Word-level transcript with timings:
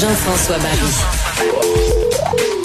Jean-François 0.00 0.56
Barry. 0.58 0.92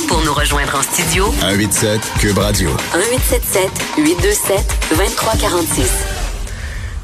Pour 0.08 0.20
nous 0.24 0.34
rejoindre 0.34 0.76
en 0.76 0.82
studio, 0.82 1.26
187 1.42 2.02
Cube 2.20 2.38
Radio. 2.40 2.70
1877 2.96 3.70
827 3.98 4.58
2346. 4.90 5.92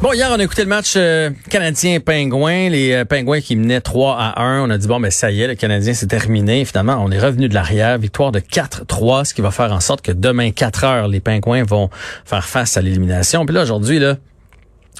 Bon, 0.01 0.13
hier, 0.13 0.28
on 0.31 0.40
a 0.40 0.44
écouté 0.44 0.63
le 0.63 0.69
match 0.69 0.94
euh, 0.96 1.29
canadien-pingouin. 1.49 2.69
Les 2.69 2.94
euh, 2.94 3.06
pingouins 3.06 3.40
qui 3.40 3.56
menaient 3.56 3.81
3 3.81 4.17
à 4.17 4.42
1. 4.42 4.63
On 4.63 4.69
a 4.72 4.79
dit, 4.79 4.88
bon, 4.88 4.99
ben 4.99 5.12
ça 5.12 5.29
y 5.29 5.42
est, 5.42 5.47
le 5.47 5.56
Canadien, 5.56 5.94
c'est 5.94 6.08
terminé. 6.08 6.65
Finalement, 6.65 6.97
on 7.05 7.12
est 7.12 7.19
revenu 7.19 7.47
de 7.47 7.53
l'arrière. 7.53 7.99
Victoire 7.99 8.31
de 8.31 8.39
4-3, 8.39 9.26
ce 9.26 9.33
qui 9.35 9.42
va 9.42 9.51
faire 9.51 9.71
en 9.71 9.79
sorte 9.79 10.01
que 10.01 10.12
demain, 10.12 10.49
4 10.49 10.83
heures, 10.85 11.07
les 11.07 11.19
pingouins 11.19 11.63
vont 11.63 11.92
faire 12.26 12.46
face 12.46 12.78
à 12.78 12.81
l'élimination. 12.81 13.46
Puis 13.46 13.53
là, 13.53 13.62
aujourd'hui, 13.62 13.99
là, 13.99 14.17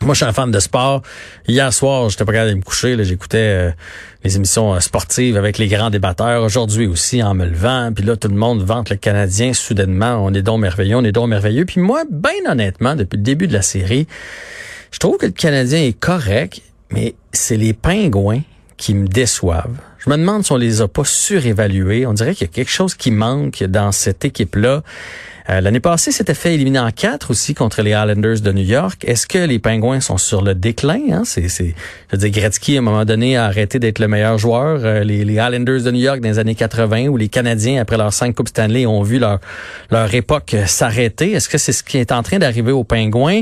moi, 0.02 0.14
je 0.14 0.18
suis 0.18 0.26
un 0.26 0.34
fan 0.34 0.52
de 0.52 0.60
sport. 0.60 1.02
Hier 1.48 1.72
soir, 1.74 2.10
j'étais 2.10 2.26
pas 2.26 2.34
capable 2.34 2.52
de 2.52 2.56
me 2.56 2.62
coucher. 2.62 3.02
J'écoutais 3.04 3.38
euh, 3.38 3.72
les 4.24 4.36
émissions 4.36 4.80
sportives 4.80 5.38
avec 5.38 5.58
les 5.58 5.68
grands 5.68 5.90
débatteurs. 5.90 6.44
Aujourd'hui 6.44 6.88
aussi, 6.88 7.24
en 7.24 7.34
me 7.34 7.46
levant. 7.46 7.92
Puis 7.94 8.04
là, 8.04 8.16
tout 8.16 8.28
le 8.28 8.36
monde 8.36 8.62
vante 8.64 8.90
le 8.90 8.98
Canadien 8.98 9.54
soudainement. 9.54 10.24
On 10.24 10.34
est 10.34 10.42
donc 10.42 10.62
merveilleux, 10.62 10.98
on 10.98 11.04
est 11.04 11.12
donc 11.12 11.30
merveilleux. 11.30 11.66
Puis 11.66 11.80
moi, 11.80 12.04
bien 12.10 12.34
honnêtement, 12.50 12.96
depuis 12.96 13.18
le 13.18 13.24
début 13.24 13.48
de 13.48 13.54
la 13.54 13.62
série, 13.62 14.08
je 14.92 15.00
trouve 15.00 15.18
que 15.18 15.26
le 15.26 15.32
Canadien 15.32 15.80
est 15.80 16.00
correct, 16.00 16.62
mais 16.92 17.16
c'est 17.32 17.58
les 17.58 17.74
pingouins 17.74 18.42
qui 18.78 18.94
me 18.94 19.08
déçoivent. 19.08 19.78
Je 20.06 20.12
me 20.12 20.18
demande 20.18 20.46
si 20.46 20.52
on 20.52 20.58
les 20.58 20.82
a 20.82 20.88
pas 20.88 21.04
surévalués. 21.04 22.06
On 22.06 22.14
dirait 22.14 22.36
qu'il 22.36 22.46
y 22.46 22.50
a 22.50 22.54
quelque 22.54 22.70
chose 22.70 22.94
qui 22.94 23.10
manque 23.10 23.64
dans 23.64 23.92
cette 23.92 24.24
équipe-là. 24.24 24.84
Euh, 25.48 25.62
l'année 25.62 25.80
passée, 25.80 26.12
c'était 26.12 26.34
fait 26.34 26.56
éliminer 26.56 26.80
en 26.80 26.90
quatre 26.90 27.30
aussi 27.30 27.54
contre 27.54 27.84
les 27.84 27.92
Islanders 27.92 28.42
de 28.42 28.52
New 28.52 28.64
York. 28.64 29.04
Est-ce 29.06 29.28
que 29.28 29.38
les 29.38 29.60
Pingouins 29.60 30.00
sont 30.00 30.18
sur 30.18 30.42
le 30.42 30.56
déclin? 30.56 31.02
Hein? 31.12 31.22
C'est, 31.24 31.50
c'est, 31.50 31.76
je 32.12 32.18
veux 32.18 32.30
Gretzky, 32.30 32.78
à 32.78 32.80
un 32.80 32.82
moment 32.82 33.06
donné, 33.06 33.38
a 33.38 33.46
arrêté 33.46 33.78
d'être 33.78 34.00
le 34.00 34.08
meilleur 34.08 34.40
joueur. 34.40 34.80
Euh, 34.84 35.04
les, 35.04 35.24
les 35.24 35.34
Islanders 35.34 35.84
de 35.84 35.92
New 35.92 36.00
York 36.00 36.20
dans 36.20 36.30
les 36.30 36.40
années 36.40 36.56
80, 36.56 37.08
où 37.08 37.18
les 37.18 37.28
Canadiens, 37.28 37.80
après 37.80 37.98
leurs 37.98 38.14
cinq 38.14 38.34
Coupes 38.34 38.50
Stanley, 38.50 38.88
ont 38.88 39.04
vu 39.04 39.20
leur, 39.20 39.40
leur 39.92 40.12
époque 40.16 40.56
s'arrêter. 40.66 41.34
Est-ce 41.34 41.48
que 41.48 41.60
c'est 41.60 41.74
ce 41.74 41.84
qui 41.84 42.00
est 42.00 42.12
en 42.12 42.24
train 42.24 42.40
d'arriver 42.40 42.72
aux 42.72 42.84
Pingouins? 42.84 43.42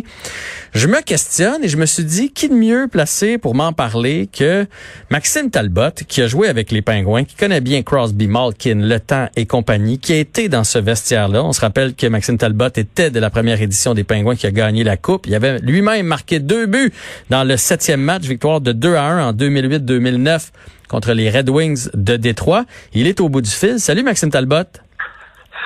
Je 0.73 0.87
me 0.87 1.01
questionne 1.01 1.63
et 1.63 1.69
je 1.69 1.77
me 1.77 1.85
suis 1.85 2.03
dit, 2.03 2.31
qui 2.31 2.49
de 2.49 2.53
mieux 2.53 2.89
placé 2.91 3.37
pour 3.37 3.55
m'en 3.55 3.71
parler 3.71 4.27
que 4.27 4.65
Maxime 5.09 5.49
Talbot, 5.49 5.91
qui 6.09 6.21
a 6.21 6.27
joué 6.27 6.49
avec 6.53 6.71
les 6.71 6.83
Pingouins, 6.83 7.23
qui 7.23 7.35
connaît 7.35 7.61
bien 7.61 7.81
Crosby, 7.81 8.27
Malkin, 8.27 8.75
Le 8.75 8.99
Temps 8.99 9.27
et 9.35 9.47
compagnie, 9.47 9.97
qui 9.97 10.13
a 10.13 10.17
été 10.17 10.49
dans 10.49 10.63
ce 10.63 10.77
vestiaire-là. 10.77 11.43
On 11.43 11.51
se 11.51 11.61
rappelle 11.61 11.95
que 11.95 12.05
Maxime 12.05 12.37
Talbot 12.37 12.67
était 12.67 13.09
de 13.09 13.19
la 13.19 13.31
première 13.31 13.59
édition 13.59 13.95
des 13.95 14.03
Pingouins 14.03 14.35
qui 14.35 14.45
a 14.45 14.51
gagné 14.51 14.83
la 14.83 14.95
Coupe. 14.95 15.25
Il 15.25 15.33
avait 15.33 15.57
lui-même 15.59 16.05
marqué 16.05 16.39
deux 16.39 16.67
buts 16.67 16.93
dans 17.31 17.43
le 17.43 17.57
septième 17.57 18.01
match, 18.01 18.21
victoire 18.23 18.61
de 18.61 18.71
2 18.71 18.93
à 18.93 19.03
1 19.03 19.29
en 19.29 19.33
2008-2009 19.33 20.51
contre 20.87 21.13
les 21.13 21.31
Red 21.31 21.49
Wings 21.49 21.89
de 21.95 22.17
Détroit. 22.17 22.65
Il 22.93 23.07
est 23.07 23.19
au 23.19 23.29
bout 23.29 23.41
du 23.41 23.49
fil. 23.49 23.79
Salut 23.79 24.03
Maxime 24.03 24.29
Talbot. 24.29 24.69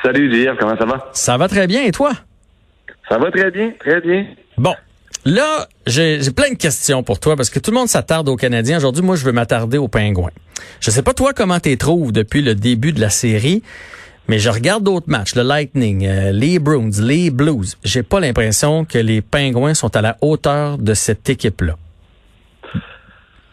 Salut 0.03 0.33
Jeff, 0.33 0.55
comment 0.57 0.77
ça 0.77 0.85
va? 0.85 1.09
Ça 1.11 1.37
va 1.37 1.49
très 1.49 1.67
bien 1.67 1.83
et 1.83 1.91
toi? 1.91 2.13
Ça 3.09 3.17
va 3.17 3.29
très 3.29 3.51
bien, 3.51 3.73
très 3.79 3.99
bien. 3.99 4.25
Bon, 4.57 4.73
Là, 5.29 5.67
j'ai 5.85 6.19
plein 6.33 6.53
de 6.53 6.57
questions 6.57 7.03
pour 7.03 7.19
toi 7.19 7.35
parce 7.35 7.49
que 7.49 7.59
tout 7.59 7.71
le 7.71 7.75
monde 7.75 7.89
s'attarde 7.89 8.29
aux 8.29 8.37
Canadiens. 8.37 8.77
Aujourd'hui, 8.77 9.03
moi, 9.03 9.17
je 9.17 9.25
veux 9.25 9.33
m'attarder 9.33 9.77
aux 9.77 9.89
Pingouins. 9.89 10.31
Je 10.79 10.89
sais 10.89 11.03
pas 11.03 11.13
toi 11.13 11.33
comment 11.35 11.59
tu 11.59 11.77
trouves 11.77 12.13
depuis 12.13 12.41
le 12.41 12.55
début 12.55 12.93
de 12.93 13.01
la 13.01 13.09
série, 13.09 13.61
mais 14.29 14.39
je 14.39 14.49
regarde 14.49 14.83
d'autres 14.83 15.09
matchs, 15.09 15.35
le 15.35 15.41
Lightning, 15.41 16.07
euh, 16.07 16.31
les 16.31 16.59
Bruins, 16.59 16.91
les 17.01 17.29
Blues. 17.29 17.75
J'ai 17.83 18.03
pas 18.03 18.21
l'impression 18.21 18.85
que 18.85 18.99
les 18.99 19.21
Pingouins 19.21 19.73
sont 19.73 19.93
à 19.97 20.01
la 20.01 20.15
hauteur 20.21 20.77
de 20.77 20.93
cette 20.93 21.29
équipe-là. 21.29 21.73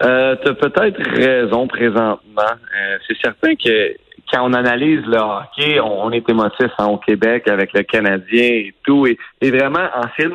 Euh, 0.04 0.36
tu 0.44 0.50
as 0.50 0.54
peut-être 0.54 1.00
raison 1.16 1.66
présentement. 1.66 2.20
Euh, 2.38 2.98
c'est 3.08 3.16
certain 3.20 3.56
que 3.56 3.96
quand 4.32 4.48
on 4.48 4.52
analyse 4.52 5.04
le 5.06 5.18
hockey, 5.18 5.80
on, 5.80 6.12
est 6.12 6.28
émotif 6.28 6.70
hein, 6.78 6.86
au 6.86 6.98
Québec 6.98 7.48
avec 7.48 7.72
le 7.72 7.82
Canadien 7.82 8.44
et 8.44 8.74
tout. 8.84 9.08
Et, 9.08 9.18
vraiment, 9.50 9.88
en 9.92 10.04
série 10.16 10.32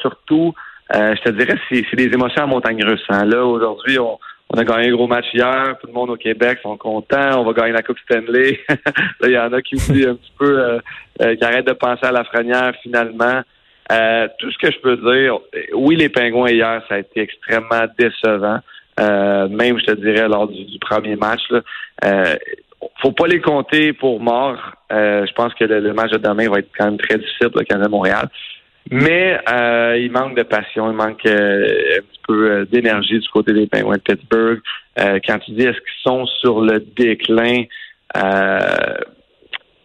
surtout, 0.00 0.54
euh, 0.94 1.14
je 1.16 1.22
te 1.22 1.30
dirais, 1.30 1.58
c'est, 1.70 1.96
des 1.96 2.04
émotions 2.04 2.42
à 2.42 2.46
montagne 2.46 2.82
russe. 2.84 3.04
Hein. 3.08 3.24
Là, 3.26 3.44
aujourd'hui, 3.44 3.98
on, 3.98 4.18
on 4.50 4.58
a 4.58 4.64
gagné 4.64 4.88
un 4.88 4.92
gros 4.92 5.06
match 5.06 5.26
hier. 5.34 5.76
Tout 5.80 5.88
le 5.88 5.92
monde 5.92 6.10
au 6.10 6.16
Québec 6.16 6.58
sont 6.62 6.76
contents. 6.76 7.40
On 7.40 7.44
va 7.44 7.52
gagner 7.52 7.72
la 7.72 7.82
Coupe 7.82 7.98
Stanley. 7.98 8.60
il 9.22 9.30
y 9.30 9.38
en 9.38 9.52
a 9.52 9.60
qui 9.60 9.76
oublient 9.76 10.06
un 10.06 10.14
petit 10.14 10.32
peu, 10.38 10.58
euh, 10.58 10.78
euh, 11.20 11.36
qui 11.36 11.44
arrêtent 11.44 11.66
de 11.66 11.74
penser 11.74 12.06
à 12.06 12.12
la 12.12 12.24
frenière 12.24 12.72
finalement. 12.82 13.42
Euh, 13.92 14.28
tout 14.38 14.50
ce 14.50 14.58
que 14.58 14.70
je 14.70 14.78
peux 14.80 14.96
dire, 14.96 15.38
oui, 15.74 15.96
les 15.96 16.08
Pingouins 16.08 16.50
hier, 16.50 16.82
ça 16.88 16.96
a 16.96 16.98
été 16.98 17.20
extrêmement 17.20 17.86
décevant. 17.98 18.60
même, 18.98 19.78
je 19.78 19.84
te 19.84 19.92
dirais, 19.92 20.28
lors 20.28 20.48
du, 20.48 20.78
premier 20.78 21.16
match. 21.16 21.40
Là. 21.50 21.62
faut 23.02 23.12
pas 23.12 23.26
les 23.26 23.40
compter 23.40 23.94
pour 23.94 24.20
mort. 24.20 24.58
je 24.90 25.32
pense 25.32 25.54
que 25.54 25.64
le, 25.64 25.92
match 25.94 26.10
de 26.10 26.18
demain 26.18 26.50
va 26.50 26.58
être 26.58 26.70
quand 26.76 26.86
même 26.86 26.98
très 26.98 27.16
difficile 27.16 27.48
le 27.54 27.64
Canada-Montréal. 27.64 28.28
Mais 28.90 29.38
euh, 29.50 29.98
il 29.98 30.10
manque 30.10 30.36
de 30.36 30.42
passion, 30.42 30.90
il 30.90 30.96
manque 30.96 31.26
euh, 31.26 31.98
un 31.98 32.02
petit 32.02 32.20
peu 32.26 32.50
euh, 32.50 32.64
d'énergie 32.64 33.18
du 33.18 33.28
côté 33.28 33.52
des 33.52 33.66
Penguins 33.66 33.96
de 33.96 34.00
Pittsburgh. 34.00 34.60
quand 34.96 35.38
tu 35.40 35.52
dis 35.52 35.62
est-ce 35.62 35.78
qu'ils 35.78 36.02
sont 36.02 36.26
sur 36.26 36.62
le 36.62 36.80
déclin, 36.96 37.64
euh, 38.16 38.96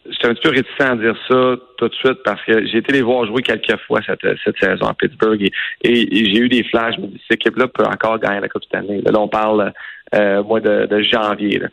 je 0.06 0.28
un 0.28 0.34
petit 0.34 0.42
peu 0.42 0.50
réticent 0.50 0.82
à 0.82 0.96
dire 0.96 1.16
ça 1.28 1.56
tout 1.78 1.88
de 1.88 1.94
suite 1.96 2.24
parce 2.26 2.42
que 2.44 2.66
j'ai 2.68 2.80
été 2.80 2.92
les 2.92 3.02
voir 3.02 3.26
jouer 3.26 3.42
quelques 3.42 3.78
fois 3.88 4.00
cette, 4.06 4.26
cette 4.44 4.58
saison 4.58 4.86
à 4.86 4.94
Pittsburgh 4.94 5.42
et, 5.42 5.52
j'ai 5.84 6.40
eu 6.40 6.50
des 6.50 6.64
flashs. 6.64 6.96
Je 6.96 7.02
me 7.02 7.08
dis, 7.08 7.22
cette 7.30 7.40
équipe-là 7.40 7.68
peut 7.68 7.86
encore 7.86 8.20
gagner 8.20 8.42
la 8.42 8.50
Coupe 8.50 8.64
Stanley. 8.66 9.02
Là, 9.06 9.20
on 9.20 9.28
parle 9.28 9.72
euh, 10.14 10.44
mois 10.44 10.60
de, 10.60 10.86
de 10.86 11.02
janvier. 11.04 11.60
Là. 11.60 11.68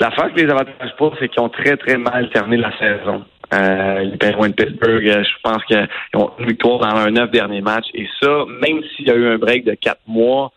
L'affaire 0.00 0.32
que 0.32 0.40
les 0.40 0.50
avantages 0.50 0.96
pas, 0.98 1.10
c'est 1.18 1.28
qu'ils 1.28 1.42
ont 1.42 1.48
très, 1.48 1.76
très 1.76 1.96
mal 1.96 2.30
terminé 2.30 2.62
la 2.62 2.76
saison. 2.78 3.24
Euh, 3.52 3.98
les 4.00 4.16
Penguins 4.16 4.48
de 4.48 4.54
Pittsburgh, 4.54 5.06
euh, 5.08 5.22
je 5.22 5.30
pense 5.42 5.62
qu'ils 5.64 5.86
ont 6.14 6.32
une 6.38 6.46
victoire 6.46 6.78
dans 6.78 6.94
leurs 6.94 7.10
neuf 7.10 7.30
derniers 7.30 7.60
matchs. 7.60 7.88
Et 7.94 8.08
ça, 8.22 8.44
même 8.60 8.82
s'il 8.96 9.06
y 9.06 9.10
a 9.10 9.14
eu 9.14 9.26
un 9.26 9.38
break 9.38 9.64
de 9.64 9.74
quatre 9.74 10.00
mois, 10.06 10.52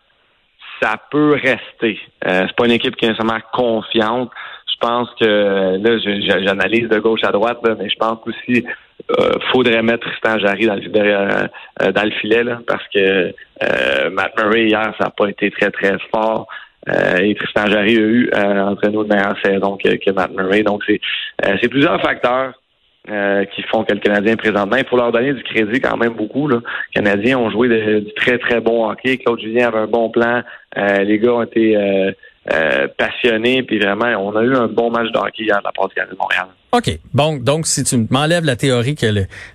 ça 0.81 0.95
peut 1.11 1.33
rester. 1.33 1.99
Euh, 2.25 2.45
c'est 2.47 2.55
pas 2.55 2.65
une 2.65 2.71
équipe 2.71 2.95
qui 2.95 3.05
est 3.05 3.09
nécessairement 3.09 3.41
confiante. 3.53 4.31
Je 4.67 4.87
pense 4.87 5.09
que 5.19 5.77
là, 5.77 6.43
j'analyse 6.43 6.89
de 6.89 6.99
gauche 6.99 7.23
à 7.23 7.31
droite, 7.31 7.59
mais 7.79 7.89
je 7.89 7.95
pense 7.95 8.19
qu'aussi 8.23 8.65
euh, 9.11 9.33
faudrait 9.51 9.81
mettre 9.81 10.07
Tristan 10.07 10.37
Jarry 10.39 10.65
dans 10.65 10.75
le, 10.75 10.81
euh, 10.93 11.91
dans 11.91 12.03
le 12.03 12.11
filet 12.11 12.43
là, 12.43 12.59
parce 12.67 12.83
que 12.93 13.33
Matt 14.09 14.37
Murray 14.37 14.65
hier, 14.65 14.93
ça 14.97 15.05
n'a 15.05 15.09
pas 15.11 15.29
été 15.29 15.49
très 15.51 15.71
très 15.71 15.97
fort. 16.13 16.47
Et 16.87 17.35
Tristan 17.35 17.65
Jarry 17.67 17.97
a 17.97 18.01
eu 18.01 18.29
entre 18.33 18.87
nous 18.89 19.03
de 19.03 19.09
meilleure 19.09 19.37
saison 19.43 19.77
que, 19.77 19.95
que 19.95 20.11
Matt 20.11 20.31
Murray. 20.31 20.63
Donc 20.63 20.83
c'est 20.87 20.99
c'est 21.61 21.69
plusieurs 21.69 21.99
facteurs 22.01 22.53
euh, 23.07 23.45
qui 23.45 23.61
font 23.61 23.83
que 23.83 23.93
le 23.93 23.99
Canadien 23.99 24.35
présentement. 24.35 24.77
Il 24.77 24.85
faut 24.87 24.97
leur 24.97 25.11
donner 25.11 25.31
du 25.31 25.43
crédit 25.43 25.79
quand 25.79 25.95
même 25.95 26.13
beaucoup. 26.13 26.47
Là. 26.47 26.57
Les 26.95 27.03
Canadiens 27.03 27.37
ont 27.37 27.51
joué 27.51 27.67
du 27.67 28.11
très, 28.15 28.39
très 28.39 28.59
bon 28.59 28.89
hockey. 28.89 29.19
Claude 29.19 29.39
Julien 29.39 29.67
avait 29.67 29.77
un 29.77 29.87
bon 29.87 30.09
plan. 30.09 30.41
Euh, 30.75 31.03
les 31.03 31.19
gars 31.19 31.33
ont 31.33 31.43
été 31.43 31.77
euh, 31.77 32.87
passionnés. 32.97 33.61
Puis 33.61 33.77
vraiment, 33.77 34.07
on 34.25 34.35
a 34.35 34.41
eu 34.41 34.55
un 34.55 34.65
bon 34.65 34.89
match 34.89 35.11
de 35.11 35.19
hockey 35.19 35.43
hier 35.43 35.59
de 35.59 35.65
la 35.65 35.71
part 35.71 35.87
du 35.87 35.93
Canadien 35.93 36.15
de 36.15 36.19
Montréal. 36.19 36.47
OK. 36.75 36.99
Bon, 37.13 37.37
donc, 37.37 37.67
si 37.67 37.85
tu 37.85 38.05
m'enlèves 38.09 38.43
la 38.43 38.57
théorie 38.57 38.95
que 38.95 39.05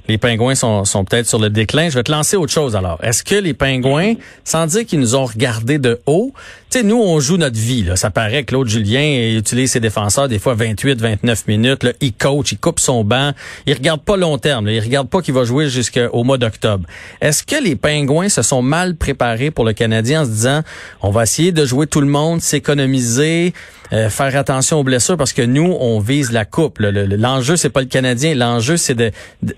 les 0.09 0.17
pingouins 0.17 0.55
sont, 0.55 1.05
peut-être 1.05 1.27
sur 1.27 1.39
le 1.39 1.51
déclin, 1.51 1.91
je 1.91 1.97
vais 1.97 2.03
te 2.03 2.11
lancer 2.11 2.39
autre 2.39 2.53
chose 2.53 2.75
alors. 2.75 2.99
Est-ce 3.03 3.23
que 3.23 3.35
les 3.35 3.53
pingouins, 3.53 4.15
sans 4.43 4.67
dire 4.67 4.87
qu'ils 4.87 5.01
nous 5.01 5.15
ont 5.17 5.27
regardé 5.27 5.79
de 5.79 6.01
haut, 6.07 6.33
tu 6.71 6.79
sais, 6.79 6.85
nous, 6.85 6.97
on 6.97 7.21
joue 7.21 7.37
notre 7.37 7.59
vie. 7.59 7.85
Ça 7.97 8.11
paraît 8.11 8.45
que 8.45 8.51
Claude 8.51 8.69
Julien 8.69 9.37
utilise 9.37 9.73
ses 9.73 9.81
défenseurs 9.81 10.29
des 10.29 10.39
fois 10.39 10.55
28, 10.55 10.99
29 10.99 11.47
minutes, 11.49 11.83
là. 11.83 11.93
Il 12.01 12.15
coach, 12.15 12.53
il 12.53 12.59
coupe 12.59 12.81
son 12.81 13.05
banc. 13.05 13.33
Il 13.67 13.75
regarde 13.75 14.01
pas 14.01 14.17
long 14.17 14.39
terme, 14.39 14.67
là. 14.67 14.73
Il 14.73 14.81
regarde 14.81 15.09
pas 15.09 15.21
qu'il 15.21 15.35
va 15.35 15.45
jouer 15.45 15.69
jusqu'au 15.69 16.25
mois 16.25 16.39
d'octobre. 16.39 16.87
Est-ce 17.21 17.43
que 17.43 17.63
les 17.63 17.77
pingouins 17.77 18.31
se 18.31 18.41
sont 18.41 18.63
mal 18.63 18.97
préparés 18.97 19.51
pour 19.51 19.67
le 19.67 19.75
Canadien 19.75 20.23
en 20.23 20.25
se 20.25 20.31
disant, 20.31 20.63
on 21.03 21.11
va 21.11 21.25
essayer 21.25 21.53
de 21.53 21.67
jouer 21.67 21.87
tout 21.87 22.01
le 22.01 22.07
monde, 22.07 22.41
s'économiser, 22.41 23.53
euh, 23.93 24.09
faire 24.09 24.37
attention 24.37 24.79
aux 24.79 24.85
blessures 24.85 25.17
parce 25.17 25.33
que 25.33 25.43
nous, 25.43 25.77
on 25.81 25.99
vise 26.01 26.33
la 26.33 26.45
coupe. 26.45 26.79
L'enjeu, 26.81 27.57
c'est 27.57 27.71
pas 27.71 27.81
le 27.81 27.87
Canadien. 27.87 28.35
L'enjeu, 28.35 28.77
c'est 28.77 28.95
de, 28.95 29.11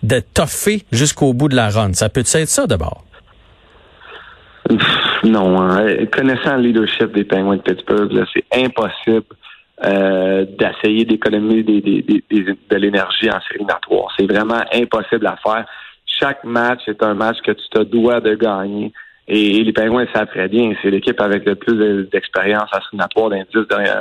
de, 0.02 0.20
toffer 0.20 0.84
jusqu'au 0.90 1.32
bout 1.32 1.48
de 1.48 1.56
la 1.56 1.68
run. 1.68 1.92
Ça 1.92 2.08
peut 2.08 2.20
être 2.20 2.48
ça 2.48 2.66
d'abord? 2.66 3.04
Non. 5.24 5.60
Hein. 5.60 6.06
Connaissant 6.12 6.56
le 6.56 6.62
leadership 6.62 7.12
des 7.14 7.24
Penguins 7.24 7.56
de 7.56 7.62
Pittsburgh, 7.62 8.24
c'est 8.32 8.44
impossible 8.54 9.26
euh, 9.84 10.46
d'essayer 10.58 11.04
d'économiser 11.04 11.62
des, 11.62 12.02
des, 12.02 12.22
de 12.30 12.76
l'énergie 12.76 13.28
en 13.30 13.40
série 13.40 13.66
C'est 14.16 14.26
vraiment 14.26 14.62
impossible 14.72 15.26
à 15.26 15.36
faire. 15.42 15.66
Chaque 16.06 16.44
match 16.44 16.82
est 16.86 17.02
un 17.02 17.14
match 17.14 17.38
que 17.44 17.52
tu 17.52 17.68
te 17.68 17.82
dois 17.82 18.20
de 18.20 18.34
gagner. 18.34 18.92
Et, 19.28 19.62
les 19.62 19.72
Pingouins 19.72 20.06
savent 20.14 20.28
très 20.28 20.48
bien. 20.48 20.72
C'est 20.82 20.90
l'équipe 20.90 21.20
avec 21.20 21.44
le 21.46 21.54
plus 21.54 22.06
d'expérience 22.10 22.68
à 22.72 22.80
Singapore 22.90 23.30
dans 23.30 23.36
les 23.36 23.44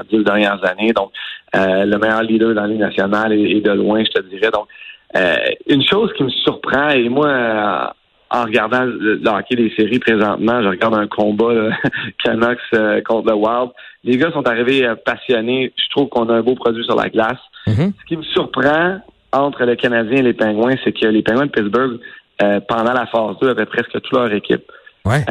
dix 0.09 0.23
dernières, 0.23 0.65
années. 0.65 0.93
Donc, 0.93 1.11
euh, 1.55 1.85
le 1.85 1.97
meilleur 1.97 2.23
leader 2.23 2.53
dans 2.53 2.65
la 2.65 2.75
nationale 2.75 3.33
et, 3.33 3.61
de 3.61 3.71
loin, 3.71 4.03
je 4.03 4.11
te 4.11 4.27
dirais. 4.27 4.51
Donc, 4.51 4.67
euh, 5.15 5.35
une 5.67 5.83
chose 5.83 6.11
qui 6.17 6.23
me 6.23 6.29
surprend, 6.29 6.89
et 6.89 7.09
moi, 7.09 7.93
en 8.31 8.43
regardant 8.43 8.83
le, 8.85 9.21
hockey 9.25 9.55
des 9.55 9.73
séries 9.77 9.99
présentement, 9.99 10.61
je 10.63 10.69
regarde 10.69 10.95
un 10.95 11.07
combat 11.07 11.53
là, 11.53 11.77
Canucks 12.23 12.59
euh, 12.73 13.01
contre 13.01 13.29
le 13.29 13.35
Wild. 13.35 13.71
Les 14.03 14.17
gars 14.17 14.31
sont 14.31 14.47
arrivés 14.47 14.85
euh, 14.85 14.95
passionnés. 14.95 15.73
Je 15.75 15.89
trouve 15.89 16.07
qu'on 16.07 16.29
a 16.29 16.35
un 16.35 16.41
beau 16.41 16.55
produit 16.55 16.83
sur 16.85 16.95
la 16.95 17.09
glace. 17.09 17.39
Mhm. 17.67 17.91
Ce 17.99 18.05
qui 18.07 18.15
me 18.15 18.23
surprend 18.23 18.99
entre 19.33 19.65
le 19.65 19.75
Canadien 19.75 20.17
et 20.17 20.21
les 20.21 20.33
Pingouins, 20.33 20.75
c'est 20.83 20.93
que 20.93 21.07
les 21.07 21.21
Pingouins 21.21 21.47
de 21.47 21.51
Pittsburgh, 21.51 21.99
euh, 22.41 22.59
pendant 22.67 22.93
la 22.93 23.05
phase 23.07 23.35
2, 23.41 23.49
avaient 23.49 23.65
presque 23.65 23.91
toute 23.91 24.13
leur 24.13 24.31
équipe 24.31 24.71
Ouais. 25.05 25.25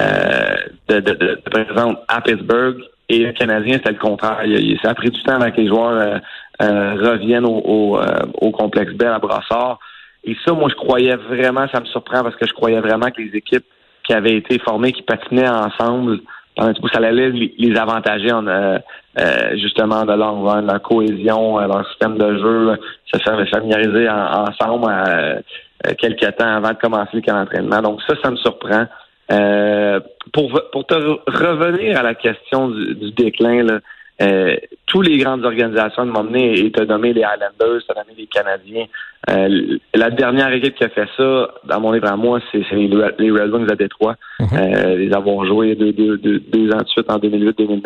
de, 0.89 1.01
de, 1.01 1.13
de, 1.15 1.41
de 1.45 1.97
à 2.09 2.21
Pittsburgh. 2.21 2.77
Et 3.09 3.19
le 3.27 3.33
Canadien, 3.33 3.75
c'était 3.75 3.91
le 3.91 3.99
contraire. 3.99 4.39
Il, 4.45 4.79
ça 4.83 4.91
a 4.91 4.95
pris 4.95 5.11
du 5.11 5.21
temps 5.23 5.35
avant 5.35 5.51
que 5.51 5.61
les 5.61 5.67
joueurs 5.67 5.91
euh, 5.91 6.19
euh, 6.63 6.95
reviennent 6.95 7.45
euh, 7.45 8.27
au 8.41 8.51
complexe 8.53 8.93
Bell 8.93 9.09
à 9.09 9.19
Brassard. 9.19 9.79
Et 10.23 10.37
ça, 10.45 10.53
moi, 10.53 10.69
je 10.71 10.77
croyais 10.77 11.17
vraiment, 11.17 11.67
ça 11.73 11.81
me 11.81 11.87
surprend 11.87 12.23
parce 12.23 12.37
que 12.37 12.47
je 12.47 12.53
croyais 12.53 12.79
vraiment 12.81 13.11
que 13.11 13.21
les 13.21 13.35
équipes 13.37 13.65
qui 14.05 14.13
avaient 14.13 14.37
été 14.37 14.59
formées, 14.61 14.93
qui 14.93 15.03
patinaient 15.03 15.49
ensemble, 15.49 16.21
pendant 16.55 16.73
bout, 16.81 16.89
ça 16.89 16.99
allait 16.99 17.31
les, 17.31 17.77
avantager 17.77 18.31
en, 18.31 18.47
euh, 18.47 18.79
euh, 19.19 19.57
justement 19.57 20.05
de 20.05 20.13
leur, 20.13 20.41
run, 20.43 20.63
leur 20.63 20.81
cohésion, 20.83 21.59
euh, 21.59 21.67
leur 21.67 21.87
système 21.89 22.17
de 22.17 22.39
jeu, 22.39 22.79
se 23.13 23.19
faire 23.19 23.49
familiariser 23.49 24.09
en- 24.09 24.45
ensemble 24.45 24.87
euh, 24.89 25.41
euh, 25.87 25.95
quelques 25.99 26.37
temps 26.37 26.55
avant 26.57 26.71
de 26.71 26.79
commencer 26.79 27.11
le 27.15 27.23
camp 27.23 27.35
d'entraînement. 27.39 27.81
Donc 27.83 28.03
ça, 28.07 28.15
ça 28.23 28.31
me 28.31 28.37
surprend. 28.37 28.85
Euh, 29.33 30.01
pour, 30.33 30.61
pour 30.73 30.87
te 30.87 30.95
re- 30.95 31.21
revenir 31.27 31.99
à 31.99 32.03
la 32.03 32.15
question 32.15 32.69
du, 32.69 32.95
du 32.97 33.11
déclin, 33.13 33.63
là, 33.63 33.79
euh, 34.23 34.57
tous 34.87 35.01
les 35.03 35.17
grandes 35.19 35.45
organisations 35.47 36.05
de 36.05 36.11
m'emmener 36.11 36.59
et 36.59 36.71
te 36.71 36.83
nommer 36.83 37.13
les 37.13 37.23
Highlanders, 37.23 37.81
te 37.89 37.95
nommer 37.95 38.15
les 38.19 38.27
Canadiens. 38.27 38.87
Euh, 39.31 39.79
la 39.95 40.11
dernière 40.11 40.53
équipe 40.53 40.75
qui 40.75 40.85
a 40.85 40.89
fait 40.91 41.09
ça, 41.17 41.49
dans 41.65 41.81
mon 41.81 41.93
livre 41.93 42.09
à 42.09 42.17
moi, 42.17 42.39
c'est 42.53 42.59
les, 42.73 42.89
les 43.19 43.31
Red 43.31 43.51
Wings 43.55 43.71
à 43.71 43.77
Détroit. 43.77 44.17
Mhm. 44.41 44.49
Euh, 44.53 44.97
les 44.97 45.13
avoir 45.15 45.47
joués 45.47 45.75
deux, 45.75 45.93
deux, 45.93 46.19
deux, 46.19 46.39
deux 46.41 46.71
ans 46.75 46.83
de 46.83 46.89
suite 46.89 47.11
en 47.11 47.19
2008-2009. 47.19 47.83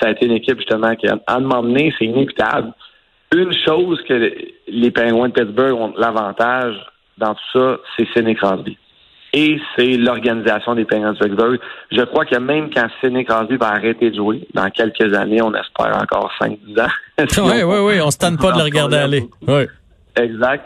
Ça 0.00 0.08
a 0.08 0.10
été 0.10 0.26
une 0.26 0.32
équipe 0.32 0.58
justement 0.58 0.94
qui 0.94 1.08
a 1.08 1.18
à 1.26 1.40
m'emmener, 1.40 1.92
c'est 1.98 2.04
inévitable. 2.04 2.72
Une 3.34 3.52
chose 3.66 4.00
que 4.08 4.32
les 4.68 4.90
Penguins 4.92 5.28
de 5.28 5.32
Pittsburgh 5.32 5.72
ont 5.74 5.94
l'avantage 5.96 6.76
dans 7.18 7.34
tout 7.34 7.58
ça, 7.58 7.78
c'est 7.96 8.06
Sidney 8.12 8.34
Crosby. 8.36 8.76
Et 9.36 9.58
c'est 9.74 9.96
l'organisation 9.96 10.76
des 10.76 10.84
Penguins 10.84 11.12
de 11.12 11.18
Pittsburgh. 11.18 11.58
Je 11.90 12.02
crois 12.02 12.24
que 12.24 12.36
même 12.36 12.70
quand 12.72 12.86
Sidney 13.00 13.24
Crosby 13.24 13.56
va 13.56 13.70
arrêter 13.70 14.10
de 14.10 14.14
jouer, 14.14 14.46
dans 14.54 14.70
quelques 14.70 15.12
années, 15.12 15.42
on 15.42 15.52
espère 15.54 15.96
encore 16.00 16.30
5-10 16.40 16.80
ans. 16.80 16.86
Oui, 17.38 17.62
oui, 17.64 17.78
oui, 17.80 18.00
on 18.00 18.10
se 18.12 18.18
tente 18.18 18.40
pas 18.40 18.52
de 18.52 18.58
le 18.58 18.64
regarder 18.64 18.96
aller. 18.96 19.24
Oui. 19.46 19.64
Exact. 20.16 20.64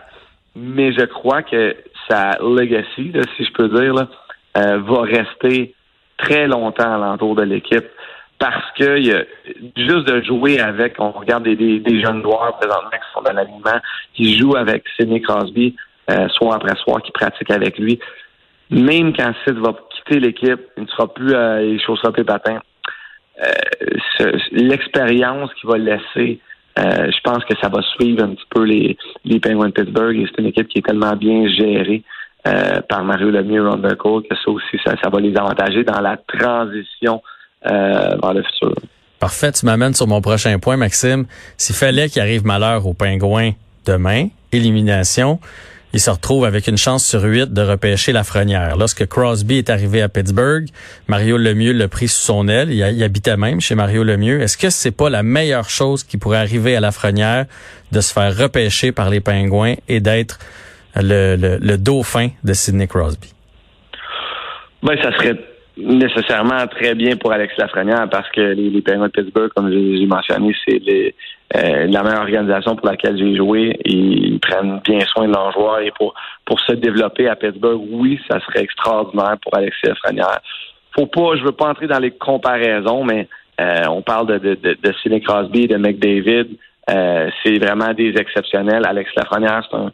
Mais 0.55 0.93
je 0.93 1.05
crois 1.07 1.43
que 1.43 1.75
sa 2.11 2.37
legacy, 2.41 3.11
là, 3.15 3.23
si 3.37 3.45
je 3.47 3.53
peux 3.53 3.69
dire, 3.69 3.95
là, 3.95 4.09
euh, 4.59 4.79
va 4.81 5.01
rester 5.03 5.75
très 6.19 6.47
longtemps 6.47 6.93
alentour 6.95 7.37
de 7.37 7.43
l'équipe. 7.45 7.87
Parce 8.39 8.65
que 8.79 8.99
y 8.99 9.13
a- 9.13 9.25
juste 9.77 10.07
de 10.09 10.23
jouer 10.23 10.61
avec, 10.61 10.95
on 10.99 11.11
regarde 11.11 11.45
des, 11.45 11.57
des, 11.57 11.81
des 11.81 12.01
jeunes 12.03 12.23
joueurs 12.23 12.57
présentement 12.59 12.91
qui 12.91 13.13
sont 13.15 13.23
dans 13.23 13.33
l'alignement, 13.33 13.81
qui 14.15 14.37
jouent 14.39 14.57
avec 14.57 14.85
Sidney 14.97 15.21
Crosby 15.23 15.75
euh, 16.11 16.29
soir 16.29 16.55
après 16.57 16.75
soir, 16.77 17.03
qui 17.03 17.11
pratiquent 17.13 17.51
avec 17.51 17.79
lui. 17.79 17.99
Même 18.71 19.13
quand 19.17 19.33
Sid 19.45 19.57
va 19.59 19.75
quitter 19.97 20.21
l'équipe, 20.21 20.61
il 20.77 20.83
ne 20.85 20.89
sera 20.89 21.13
plus, 21.13 21.35
euh, 21.35 21.65
il 21.65 21.81
chaussera 21.81 22.13
plus 22.13 22.21
les 22.23 22.27
patins. 22.27 22.61
Euh, 23.43 23.51
ce- 24.19 24.55
L'expérience 24.55 25.51
qu'il 25.55 25.69
va 25.71 25.79
laisser 25.79 26.41
euh, 26.79 27.11
je 27.11 27.21
pense 27.25 27.45
que 27.45 27.55
ça 27.61 27.69
va 27.69 27.83
suivre 27.97 28.23
un 28.23 28.29
petit 28.35 28.45
peu 28.51 28.63
les, 28.63 28.97
les 29.25 29.41
Penguins 29.41 29.67
de 29.67 29.73
Pittsburgh 29.73 30.17
et 30.17 30.27
c'est 30.27 30.41
une 30.41 30.49
équipe 30.49 30.69
qui 30.69 30.79
est 30.79 30.87
tellement 30.87 31.17
bien 31.17 31.49
gérée 31.49 32.05
euh, 32.47 32.81
par 32.89 33.03
Mario 33.03 33.31
Lemieux 33.31 33.67
et 33.69 33.77
Burkle 33.79 34.29
que 34.31 34.37
ça 34.37 34.49
aussi, 34.51 34.79
ça, 34.85 34.95
ça 35.03 35.09
va 35.11 35.19
les 35.19 35.37
avantager 35.37 35.83
dans 35.83 36.01
la 36.01 36.17
transition 36.17 37.21
euh, 37.67 38.17
vers 38.23 38.33
le 38.33 38.45
futur. 38.45 38.75
Parfait, 39.19 39.51
tu 39.51 39.67
m'amènes 39.67 39.95
sur 39.95 40.07
mon 40.07 40.21
prochain 40.21 40.57
point, 40.61 40.77
Maxime. 40.77 41.27
S'il 41.57 41.75
fallait 41.75 42.09
qu'il 42.09 42.23
arrive 42.23 42.47
malheur 42.47 42.87
aux 42.87 42.95
Pingouins 42.95 43.51
demain, 43.85 44.29
élimination, 44.53 45.41
il 45.95 46.01
se 46.01 46.11
retrouve 46.11 46.45
avec 46.45 46.69
une 46.69 46.77
chance 46.77 47.07
sur 47.07 47.23
huit 47.23 47.53
de 47.53 47.63
repêcher 47.63 48.13
la 48.13 48.21
Lafrenière. 48.21 48.77
Lorsque 48.77 49.07
Crosby 49.07 49.57
est 49.59 49.71
arrivé 49.71 50.03
à 50.03 50.09
Pittsburgh, 50.09 50.67
Mario 51.07 51.39
Lemieux 51.39 51.73
l'a 51.73 51.89
pris 51.89 52.09
sous 52.09 52.21
son 52.21 52.47
aile. 52.49 52.71
Il, 52.71 53.03
habitait 53.03 53.37
même 53.37 53.61
chez 53.61 53.75
Mario 53.75 54.05
Lemieux. 54.05 54.43
Est-ce 54.43 54.59
que 54.59 54.69
c'est 54.69 54.95
pas 54.95 55.09
la 55.09 55.23
meilleure 55.23 55.71
chose 55.71 56.05
qui 56.05 56.19
pourrait 56.19 56.39
arriver 56.39 56.77
à 56.77 56.81
la 56.81 56.89
Lafrenière 56.89 57.47
de 57.91 58.01
se 58.01 58.13
faire 58.13 58.37
repêcher 58.37 58.93
par 58.93 59.09
les 59.09 59.21
Pingouins 59.21 59.75
et 59.89 60.01
d'être 60.01 60.39
le, 60.95 61.77
dauphin 61.77 62.29
de 62.45 62.53
Sidney 62.53 62.87
Crosby? 62.87 63.33
Ben, 64.83 64.97
ça 65.03 65.11
serait 65.13 65.39
nécessairement 65.79 66.67
très 66.67 66.95
bien 66.95 67.17
pour 67.17 67.33
Alex 67.33 67.55
Lafrenière 67.57 68.09
parce 68.11 68.29
que 68.31 68.41
les, 68.41 68.69
les 68.69 68.83
Penguins 68.83 69.07
de 69.07 69.13
Pittsburgh, 69.13 69.51
comme 69.57 69.73
j'ai 69.73 70.07
mentionné, 70.07 70.55
c'est 70.67 70.81
les- 70.85 71.15
euh, 71.57 71.87
la 71.87 72.03
meilleure 72.03 72.21
organisation 72.23 72.77
pour 72.77 72.87
laquelle 72.87 73.17
j'ai 73.19 73.35
joué. 73.37 73.79
Ils 73.85 74.39
prennent 74.41 74.81
bien 74.85 75.01
soin 75.07 75.27
de 75.27 75.33
leurs 75.33 75.53
joueurs 75.53 75.81
et 75.81 75.91
pour, 75.93 76.15
pour 76.45 76.61
se 76.61 76.73
développer 76.73 77.29
à 77.29 77.37
Pittsburgh, 77.37 77.81
oui, 77.91 78.21
ça 78.31 78.39
serait 78.41 78.63
extraordinaire 78.65 79.37
pour 79.43 79.57
Alexis 79.57 79.87
Lafrenière. 79.87 80.41
Faut 80.95 81.07
pas, 81.07 81.37
je 81.37 81.45
veux 81.45 81.53
pas 81.53 81.69
entrer 81.71 81.87
dans 81.87 81.99
les 82.01 82.11
comparaisons, 82.11 83.05
mais 83.05 83.29
euh, 83.61 83.85
on 83.89 84.03
parle 84.03 84.27
de, 84.27 84.39
de, 84.39 84.55
de, 84.55 84.77
de 84.83 84.93
Sidney 85.03 85.21
Crosby, 85.21 85.67
de 85.67 85.77
McDavid. 85.77 86.49
Euh, 86.91 87.31
c'est 87.43 87.59
vraiment 87.59 87.93
des 87.93 88.15
exceptionnels. 88.17 88.85
Alex 88.87 89.11
Lafrenière, 89.17 89.67
c'est 89.71 89.77
un 89.77 89.93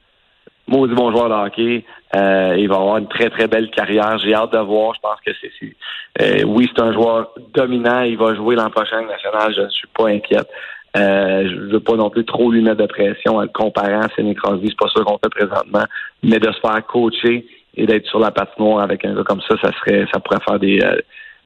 maudit 0.68 0.94
bon 0.94 1.10
joueur 1.10 1.28
de 1.28 1.34
hockey. 1.34 1.84
Euh, 2.16 2.54
il 2.56 2.68
va 2.68 2.76
avoir 2.76 2.98
une 2.98 3.08
très, 3.08 3.28
très 3.30 3.48
belle 3.48 3.70
carrière. 3.70 4.18
J'ai 4.18 4.34
hâte 4.34 4.52
de 4.52 4.58
voir. 4.58 4.94
Je 4.94 5.00
pense 5.00 5.18
que 5.24 5.32
c'est. 5.40 5.50
c'est- 5.58 5.76
euh, 6.22 6.44
oui, 6.46 6.70
c'est 6.74 6.80
un 6.82 6.92
joueur 6.92 7.30
dominant. 7.52 8.02
Il 8.02 8.16
va 8.16 8.34
jouer 8.36 8.54
l'an 8.54 8.70
prochain 8.70 9.02
national. 9.02 9.52
Je 9.56 9.62
ne 9.62 9.68
suis 9.70 9.88
pas 9.88 10.08
inquiète. 10.08 10.48
Euh, 10.96 11.48
je 11.48 11.72
veux 11.72 11.80
pas 11.80 11.96
non 11.96 12.08
plus 12.08 12.24
trop 12.24 12.52
lui 12.52 12.62
mettre 12.62 12.76
de 12.82 12.86
pression 12.86 13.38
en 13.38 13.48
comparant 13.48 14.00
à 14.00 14.08
Sidney. 14.14 14.36
C'est 14.42 14.76
pas 14.76 14.88
ça 14.94 15.02
qu'on 15.02 15.18
fait 15.18 15.30
présentement. 15.30 15.84
Mais 16.22 16.38
de 16.38 16.52
se 16.52 16.60
faire 16.60 16.86
coacher 16.86 17.46
et 17.76 17.86
d'être 17.86 18.06
sur 18.06 18.20
la 18.20 18.30
patinoire 18.30 18.82
avec 18.82 19.04
un 19.04 19.14
gars 19.14 19.24
comme 19.24 19.40
ça, 19.40 19.56
ça 19.60 19.72
serait 19.78 20.06
ça 20.12 20.20
pourrait 20.20 20.40
faire 20.46 20.60
des, 20.60 20.80
euh, 20.80 20.96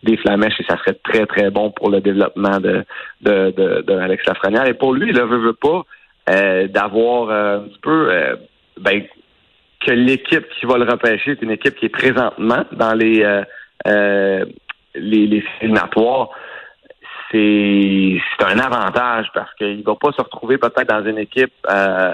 des 0.02 0.16
flamèches 0.18 0.60
et 0.60 0.64
ça 0.64 0.76
serait 0.78 0.98
très, 1.02 1.26
très 1.26 1.50
bon 1.50 1.70
pour 1.70 1.90
le 1.90 2.00
développement 2.00 2.60
de, 2.60 2.84
de, 3.22 3.50
de, 3.56 3.82
de 3.86 3.92
Alex 3.94 4.24
Lafrenière. 4.26 4.66
Et 4.66 4.74
pour 4.74 4.92
lui, 4.92 5.08
il 5.08 5.16
ne 5.16 5.22
veut, 5.22 5.38
veut 5.38 5.52
pas 5.54 5.82
euh, 6.28 6.68
d'avoir 6.68 7.30
euh, 7.30 7.58
un 7.58 7.60
petit 7.60 7.80
peu 7.80 8.12
euh, 8.12 8.36
ben, 8.78 9.02
que 9.80 9.92
l'équipe 9.92 10.46
qui 10.58 10.66
va 10.66 10.76
le 10.76 10.84
repêcher 10.84 11.32
est 11.32 11.42
une 11.42 11.52
équipe 11.52 11.76
qui 11.76 11.86
est 11.86 11.88
présentement 11.88 12.64
dans 12.72 12.94
les 12.94 13.22
euh, 13.86 14.44
les, 14.94 15.26
les. 15.26 15.44
C'est 17.30 18.44
un 18.44 18.58
avantage 18.58 19.26
parce 19.34 19.52
qu'il 19.54 19.82
va 19.82 19.94
pas 19.96 20.12
se 20.12 20.22
retrouver 20.22 20.58
peut-être 20.58 20.88
dans 20.88 21.04
une 21.04 21.18
équipe 21.18 21.52
euh, 21.70 22.12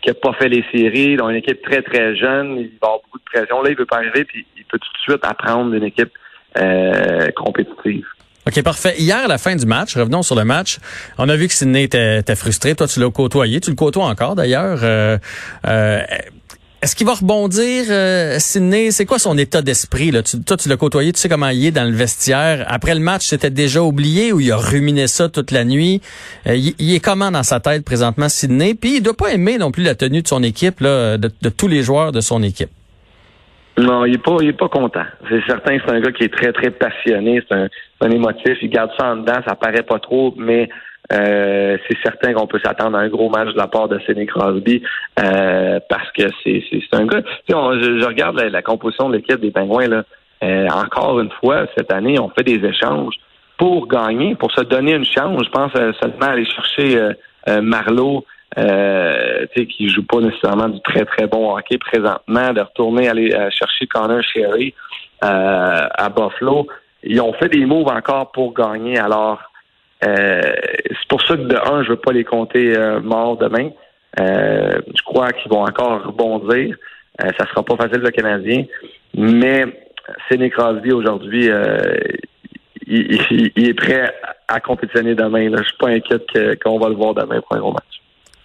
qui 0.00 0.10
n'a 0.10 0.14
pas 0.14 0.32
fait 0.34 0.48
les 0.48 0.64
séries, 0.72 1.16
dans 1.16 1.30
une 1.30 1.36
équipe 1.36 1.62
très 1.62 1.82
très 1.82 2.14
jeune, 2.16 2.56
il 2.58 2.70
va 2.80 2.88
avoir 2.88 3.00
beaucoup 3.00 3.18
de 3.18 3.24
pression. 3.24 3.62
Là, 3.62 3.70
il 3.70 3.76
veut 3.76 3.86
pas 3.86 3.96
arriver 3.96 4.24
puis 4.24 4.46
il 4.56 4.64
peut 4.64 4.78
tout 4.78 4.92
de 4.92 4.98
suite 4.98 5.24
apprendre 5.24 5.74
une 5.74 5.84
équipe 5.84 6.12
euh, 6.58 7.30
compétitive. 7.34 8.06
OK, 8.46 8.62
parfait. 8.62 8.94
Hier, 8.98 9.24
à 9.24 9.26
la 9.26 9.38
fin 9.38 9.56
du 9.56 9.64
match, 9.64 9.96
revenons 9.96 10.22
sur 10.22 10.36
le 10.36 10.44
match, 10.44 10.78
on 11.16 11.30
a 11.30 11.36
vu 11.36 11.48
que 11.48 11.54
Sidney 11.54 11.84
était 11.84 12.36
frustré. 12.36 12.74
Toi, 12.74 12.86
tu 12.86 13.00
l'as 13.00 13.10
côtoyé. 13.10 13.58
Tu 13.60 13.70
le 13.70 13.76
côtoies 13.76 14.04
encore, 14.04 14.34
d'ailleurs. 14.34 14.80
Euh, 14.82 15.16
euh, 15.66 16.02
est-ce 16.84 16.94
qu'il 16.94 17.06
va 17.06 17.14
rebondir, 17.14 17.86
euh, 17.88 18.36
Sidney? 18.38 18.90
C'est 18.90 19.06
quoi 19.06 19.18
son 19.18 19.38
état 19.38 19.62
d'esprit? 19.62 20.10
Là? 20.10 20.22
Tu, 20.22 20.44
toi, 20.44 20.58
tu 20.58 20.68
l'as 20.68 20.76
côtoyé, 20.76 21.14
tu 21.14 21.18
sais 21.18 21.30
comment 21.30 21.48
il 21.48 21.64
est 21.64 21.70
dans 21.70 21.84
le 21.84 21.96
vestiaire. 21.96 22.66
Après 22.68 22.92
le 22.92 23.00
match, 23.00 23.22
c'était 23.22 23.48
déjà 23.48 23.80
oublié 23.80 24.34
ou 24.34 24.40
il 24.40 24.52
a 24.52 24.58
ruminé 24.58 25.06
ça 25.06 25.30
toute 25.30 25.50
la 25.50 25.64
nuit? 25.64 26.02
Euh, 26.46 26.54
il, 26.54 26.94
est 26.94 27.02
comment 27.02 27.30
dans 27.30 27.42
sa 27.42 27.58
tête 27.58 27.86
présentement, 27.86 28.28
Sidney? 28.28 28.74
Puis 28.74 28.96
il 28.96 29.02
doit 29.02 29.16
pas 29.16 29.32
aimer 29.32 29.56
non 29.56 29.70
plus 29.70 29.82
la 29.82 29.94
tenue 29.94 30.20
de 30.20 30.28
son 30.28 30.42
équipe, 30.42 30.80
là, 30.80 31.16
de, 31.16 31.30
tous 31.48 31.68
les 31.68 31.82
joueurs 31.82 32.12
de 32.12 32.20
son 32.20 32.42
équipe. 32.42 32.68
Non, 33.78 34.04
il 34.04 34.16
est 34.16 34.22
pas, 34.22 34.36
il 34.42 34.48
est 34.48 34.52
pas 34.52 34.68
content. 34.68 35.04
C'est 35.30 35.42
certain 35.46 35.78
c'est 35.86 35.90
un 35.90 36.00
gars 36.00 36.12
qui 36.12 36.24
est 36.24 36.34
très, 36.34 36.52
très 36.52 36.70
passionné. 36.70 37.42
C'est 37.48 37.56
un, 37.56 37.68
un 38.02 38.10
émotif. 38.10 38.58
Il 38.60 38.68
garde 38.68 38.90
ça 38.98 39.06
en 39.06 39.16
dedans. 39.16 39.40
Ça 39.48 39.54
paraît 39.54 39.84
pas 39.84 40.00
trop, 40.00 40.34
mais 40.36 40.68
euh, 41.12 41.76
c'est 41.86 41.98
certain 42.02 42.32
qu'on 42.32 42.46
peut 42.46 42.60
s'attendre 42.64 42.96
à 42.96 43.00
un 43.02 43.08
gros 43.08 43.28
match 43.28 43.52
de 43.52 43.58
la 43.58 43.66
part 43.66 43.88
de 43.88 43.98
Sidney 44.00 44.26
Crosby 44.26 44.82
euh, 45.22 45.78
parce 45.88 46.10
que 46.12 46.22
c'est, 46.42 46.62
un 46.92 47.04
gars. 47.06 47.22
On- 47.52 47.74
je, 47.78 48.00
je 48.00 48.06
regarde 48.06 48.36
la, 48.38 48.48
la 48.48 48.62
composition 48.62 49.08
de 49.10 49.16
l'équipe 49.16 49.40
des 49.40 49.50
Pingouins 49.50 49.88
là. 49.88 50.02
Euh, 50.42 50.66
encore 50.68 51.20
une 51.20 51.30
fois, 51.40 51.66
cette 51.76 51.92
année, 51.92 52.18
on 52.18 52.28
fait 52.30 52.42
des 52.42 52.66
échanges 52.66 53.14
pour 53.56 53.86
gagner, 53.86 54.34
pour 54.34 54.50
se 54.52 54.62
donner 54.62 54.92
une 54.94 55.04
chance. 55.04 55.42
Je 55.44 55.50
pense 55.50 55.72
euh, 55.76 55.92
seulement 56.02 56.26
aller 56.26 56.44
chercher 56.44 56.98
euh, 57.48 57.60
Marlowe, 57.62 58.24
qui 58.56 59.88
joue 59.88 60.04
pas 60.06 60.20
nécessairement 60.20 60.68
du 60.68 60.80
très 60.82 61.04
très 61.04 61.26
bon 61.26 61.54
hockey 61.56 61.78
présentement, 61.78 62.52
de 62.52 62.60
retourner 62.60 63.08
aller 63.08 63.30
chercher 63.50 63.86
Connor 63.86 64.22
Sherry 64.22 64.72
à 65.20 66.08
Buffalo. 66.14 66.66
Ils 67.02 67.20
ont 67.20 67.32
fait 67.34 67.48
des 67.48 67.64
moves 67.66 67.88
encore 67.88 68.30
pour 68.32 68.54
gagner. 68.54 68.98
Alors, 68.98 69.40
c'est 70.04 71.08
pour 71.08 71.22
ça 71.22 71.36
que 71.36 71.42
de 71.42 71.56
un, 71.56 71.82
je 71.82 71.90
veux 71.90 71.96
pas 71.96 72.12
les 72.12 72.24
compter 72.24 72.76
euh, 72.76 73.00
morts 73.00 73.36
demain. 73.36 73.70
Euh, 74.20 74.80
je 74.86 75.02
crois 75.02 75.32
qu'ils 75.32 75.50
vont 75.50 75.62
encore 75.62 76.04
rebondir. 76.04 76.76
Euh, 77.22 77.30
ça 77.38 77.46
sera 77.46 77.62
pas 77.62 77.76
facile 77.76 78.00
le 78.00 78.10
Canadien, 78.10 78.64
mais 79.14 79.64
Sidney 80.28 80.50
Crosby 80.50 80.92
aujourd'hui, 80.92 81.48
euh, 81.48 81.78
il, 82.86 83.68
est 83.68 83.74
prêt 83.74 84.12
à 84.48 84.60
compétitionner 84.60 85.14
demain. 85.14 85.48
Là. 85.48 85.58
Je 85.58 85.68
suis 85.68 85.78
pas 85.78 85.88
inquiète 85.88 86.26
qu'on 86.62 86.78
va 86.78 86.88
le 86.88 86.96
voir 86.96 87.14
demain 87.14 87.40
pour 87.40 87.56
un 87.56 87.60
gros 87.60 87.72
match. 87.72 88.00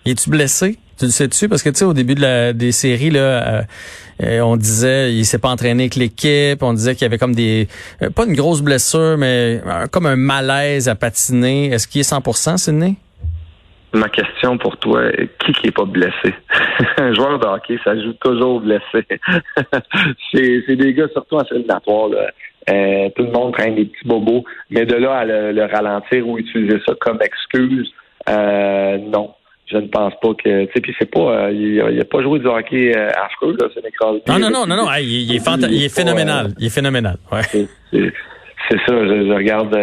Es-tu 0.06 0.30
blessé? 0.30 0.78
Tu 1.00 1.06
le 1.06 1.12
sais-tu? 1.12 1.48
Parce 1.48 1.63
que 1.63 1.70
tu 1.70 1.77
sais, 1.77 1.86
au 1.86 1.94
début 1.94 2.15
de 2.15 2.22
la, 2.22 2.53
des 2.53 2.72
séries, 2.72 3.10
là, 3.10 3.63
euh, 4.22 4.41
on 4.41 4.58
disait 4.58 5.13
il 5.13 5.25
s'est 5.25 5.39
pas 5.39 5.50
entraîné 5.50 5.84
avec 5.84 5.96
l'équipe, 5.96 6.62
on 6.62 6.74
disait 6.74 6.94
qu'il 6.94 7.03
y 7.03 7.06
avait 7.06 7.18
comme 7.18 7.36
des 7.36 7.68
pas 8.15 8.25
une 8.25 8.36
grosse 8.36 8.62
blessure, 8.62 9.15
mais 9.18 9.62
comme 9.91 10.06
un 10.06 10.18
malaise 10.18 10.89
à 10.89 10.96
patiner. 10.96 11.68
Est-ce 11.68 11.88
qu'il 11.88 12.01
est 12.01 12.12
100% 12.12 12.58
Sidney? 12.58 12.96
Ma 13.94 14.10
question 14.10 14.58
pour 14.58 14.77
toi, 14.77 15.03
qui 15.39 15.51
qui 15.53 15.68
est 15.68 15.72
pas 15.72 15.86
blessé? 15.86 16.36
un 16.98 17.13
joueur 17.13 17.39
de 17.39 17.48
hockey, 17.48 17.79
ça 17.84 17.96
joue 17.96 18.13
toujours 18.22 18.62
blessé. 18.62 19.08
c'est 20.34 20.75
des 20.75 20.94
gars, 20.94 21.08
surtout 21.13 21.38
en 21.38 21.44
éliminatoire, 21.44 22.10
là. 22.10 22.29
Euh, 22.70 23.10
tout 23.15 23.24
le 23.24 23.32
monde 23.32 23.53
traîne 23.53 23.75
des 23.75 23.86
petits 23.86 24.08
bobos, 24.08 24.44
mais 24.70 24.86
de 24.86 24.96
là 24.96 25.20
à 25.20 25.25
le, 25.25 25.65
ralentir 25.65 26.27
ou 26.27 26.38
utiliser 26.38 26.79
ça 26.86 26.94
comme 27.00 27.20
excuse, 27.22 27.91
euh, 28.29 28.98
non. 28.98 29.34
Je 29.72 29.78
ne 29.78 29.88
pense 29.88 30.14
pas 30.22 30.34
que, 30.34 30.66
tu 30.66 30.72
sais, 30.74 30.82
puis 30.82 30.96
c'est 30.98 31.12
pas, 31.12 31.46
euh, 31.46 31.52
il, 31.52 32.02
a, 32.02 32.06
pas 32.06 32.22
joué 32.22 32.40
du 32.40 32.48
hockey 32.48 32.96
affreux, 32.96 33.56
là, 33.60 33.68
c'est 33.74 33.84
Non, 34.28 34.40
non, 34.40 34.50
non, 34.50 34.66
non, 34.66 34.76
non, 34.76 34.88
il, 35.00 35.36
est, 35.36 35.48
il 35.70 35.84
est 35.84 35.96
phénoménal, 35.96 36.54
il 36.58 36.66
est 36.66 36.74
phénoménal, 36.74 37.18
ouais. 37.32 37.68
C'est 37.92 38.78
ça, 38.86 38.94
je 38.94 39.34
regarde, 39.34 39.76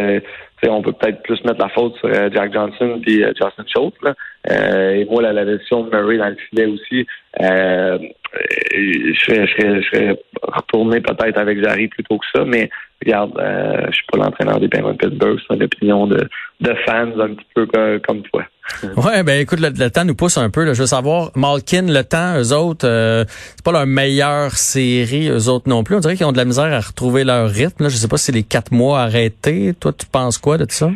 on 0.69 0.83
peut 0.83 0.93
peut-être 0.93 1.23
plus 1.23 1.43
mettre 1.45 1.61
la 1.61 1.69
faute 1.69 1.97
sur 1.97 2.09
euh, 2.09 2.29
Jack 2.33 2.53
Johnson 2.53 3.01
puis 3.03 3.23
euh, 3.23 3.33
Justin 3.41 3.65
Schultz. 3.67 3.97
Euh, 4.51 4.93
et 4.93 5.05
moi, 5.07 5.23
la, 5.23 5.33
la 5.33 5.45
version 5.45 5.85
de 5.85 5.91
Murray 5.91 6.19
dans 6.19 6.29
le 6.29 6.37
filet 6.37 6.67
aussi, 6.67 7.07
je 7.39 9.15
serais, 9.21 9.47
je, 9.47 9.83
serais, 9.83 10.21
retourné 10.43 11.01
peut-être 11.01 11.39
avec 11.39 11.63
Jarry 11.63 11.89
plutôt 11.89 12.19
que 12.19 12.27
ça, 12.35 12.45
mais 12.45 12.71
regarde, 13.05 13.33
je 13.89 13.95
suis 13.95 14.07
pas 14.13 14.19
l'entraîneur 14.19 14.61
des 14.61 14.69
Penguins 14.69 14.93
de 14.93 14.99
Pittsburgh, 14.99 15.39
c'est 15.47 15.57
une 15.57 15.63
opinion 15.63 16.07
de, 16.07 16.29
de 16.61 16.75
fans 16.87 17.19
un 17.19 17.35
petit 17.35 17.47
peu 17.55 17.67
comme 18.07 18.23
toi. 18.23 18.45
Ouais, 18.97 19.23
ben 19.23 19.41
écoute, 19.41 19.61
le, 19.61 19.91
temps 19.91 20.05
nous 20.05 20.15
pousse 20.15 20.39
un 20.39 20.51
peu. 20.51 20.65
Là. 20.65 20.75
Je 20.75 20.81
veux 20.81 20.87
savoir, 20.87 21.31
Malkin, 21.35 21.83
le 21.83 22.03
temps, 22.03 22.39
eux 22.39 22.53
autres, 22.53 22.87
euh, 22.87 23.25
c'est 23.29 23.65
pas 23.65 23.73
leur 23.73 23.87
meilleure 23.87 24.53
série, 24.53 25.29
eux 25.29 25.49
autres 25.49 25.69
non 25.69 25.85
plus. 25.85 25.97
On 25.97 26.01
dirait 26.01 26.17
qu'ils 26.17 26.27
ont 26.27 26.33
de 26.33 26.37
la 26.37 26.45
misère 26.45 26.73
à 26.73 26.81
retrouver 26.81 27.25
leur 27.25 27.49
rythme. 27.49 27.85
Là. 27.85 27.89
Je 27.89 27.97
sais 27.97 28.09
pas 28.09 28.17
si 28.17 28.27
c'est 28.27 28.33
les 28.33 28.43
quatre 28.43 28.73
mois 28.73 29.01
arrêtés. 29.01 29.73
Toi, 29.79 29.93
tu 29.93 30.07
penses 30.07 30.39
quoi 30.39 30.59
de 30.59 30.65
tout 30.65 30.75
ça? 30.75 30.91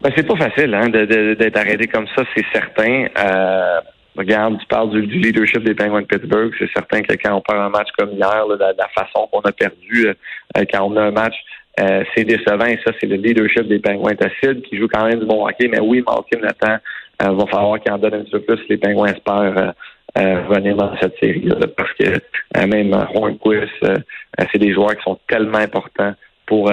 Ben, 0.00 0.12
c'est 0.16 0.26
pas 0.26 0.36
facile 0.36 0.72
hein, 0.74 0.88
d'être 0.88 1.56
arrêté 1.56 1.88
comme 1.88 2.06
ça, 2.16 2.22
c'est 2.34 2.44
certain. 2.52 3.06
Euh, 3.18 3.80
regarde, 4.16 4.58
tu 4.60 4.66
parles 4.66 4.90
du, 4.90 5.00
leadership 5.00 5.64
des 5.64 5.74
Penguins 5.74 6.02
de 6.02 6.06
Pittsburgh. 6.06 6.52
C'est 6.58 6.70
certain 6.72 7.02
que 7.02 7.14
quand 7.14 7.34
on 7.34 7.40
perd 7.40 7.58
un 7.60 7.68
match 7.68 7.88
comme 7.98 8.10
hier, 8.12 8.46
là, 8.46 8.56
la, 8.58 8.72
la, 8.78 8.88
façon 8.94 9.26
qu'on 9.32 9.40
a 9.40 9.50
perdu 9.50 10.06
euh, 10.06 10.64
quand 10.72 10.84
on 10.84 10.96
a 10.96 11.02
un 11.02 11.10
match 11.10 11.34
euh, 11.78 12.02
c'est 12.14 12.24
décevant 12.24 12.66
et 12.66 12.78
ça, 12.84 12.92
c'est 13.00 13.06
le 13.06 13.16
leadership 13.16 13.68
des 13.68 13.78
Pingouins 13.78 14.16
acides 14.20 14.62
qui 14.62 14.76
joue 14.78 14.88
quand 14.92 15.06
même 15.06 15.20
du 15.20 15.26
bon 15.26 15.46
hockey. 15.46 15.68
Mais 15.68 15.80
oui, 15.80 16.02
Malkin 16.06 16.40
Nathan, 16.40 16.78
euh, 17.22 17.32
va 17.32 17.46
falloir 17.46 17.80
qu'il 17.80 17.92
en 17.92 17.98
donne 17.98 18.14
un 18.14 18.20
petit 18.20 18.32
peu 18.32 18.40
plus. 18.40 18.58
Les 18.68 18.78
Pingouins 18.78 19.12
espèrent 19.12 19.74
euh, 20.18 20.40
venir 20.48 20.76
dans 20.76 20.96
cette 21.00 21.14
série-là 21.20 21.56
parce 21.76 21.92
que 21.94 22.66
même 22.66 22.92
Hornquist, 22.92 23.86
c'est 24.52 24.58
des 24.58 24.72
joueurs 24.72 24.96
qui 24.96 25.02
sont 25.04 25.18
tellement 25.28 25.58
importants 25.58 26.14
pour, 26.46 26.72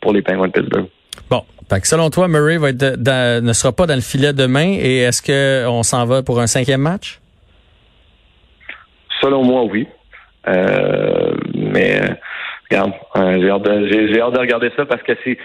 pour 0.00 0.12
les 0.12 0.22
Pingouins 0.22 0.48
de 0.48 0.52
Pittsburgh. 0.52 0.86
Bon, 1.28 1.42
selon 1.82 2.10
toi, 2.10 2.28
Murray 2.28 2.58
va 2.58 2.70
être 2.70 3.40
ne 3.40 3.52
sera 3.52 3.72
pas 3.72 3.86
dans 3.86 3.96
le 3.96 4.00
filet 4.00 4.32
demain 4.32 4.76
et 4.78 4.98
est-ce 4.98 5.20
qu'on 5.22 5.82
s'en 5.82 6.06
va 6.06 6.22
pour 6.22 6.40
un 6.40 6.46
cinquième 6.46 6.82
match? 6.82 7.20
Selon 9.20 9.42
moi, 9.42 9.64
oui. 9.64 9.86
mais 10.46 12.00
regarde, 12.70 12.92
euh, 12.92 13.05
j'ai 13.40 13.50
hâte, 13.50 13.62
de, 13.62 14.38
regarder 14.38 14.70
ça 14.76 14.86
parce 14.86 15.02
que 15.02 15.12
c'est 15.24 15.38